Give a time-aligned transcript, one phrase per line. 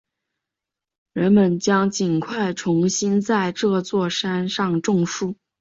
[1.13, 5.35] 人们将尽快重新在这座山上种树。